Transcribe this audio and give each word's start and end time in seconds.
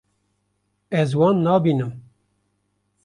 Ez 0.99 1.11
wan 1.17 1.37
nabînim. 1.43 1.93